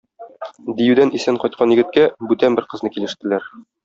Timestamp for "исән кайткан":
1.19-1.73